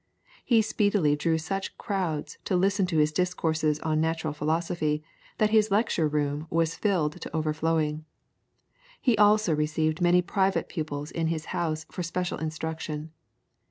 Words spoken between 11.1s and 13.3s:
in his house for special instruction.